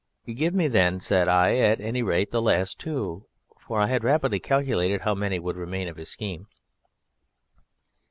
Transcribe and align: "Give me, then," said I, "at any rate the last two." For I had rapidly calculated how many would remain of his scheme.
"Give 0.25 0.51
me, 0.55 0.67
then," 0.67 0.99
said 0.99 1.27
I, 1.27 1.57
"at 1.57 1.79
any 1.79 2.01
rate 2.01 2.31
the 2.31 2.41
last 2.41 2.79
two." 2.79 3.27
For 3.59 3.79
I 3.79 3.85
had 3.85 4.03
rapidly 4.03 4.39
calculated 4.39 5.01
how 5.01 5.13
many 5.13 5.37
would 5.37 5.57
remain 5.57 5.87
of 5.87 5.97
his 5.97 6.09
scheme. 6.09 6.47